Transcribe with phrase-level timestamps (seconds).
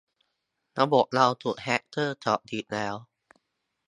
[0.79, 2.95] ระบบเราถูกแฮกเกอร์เจาะอีกแล้ว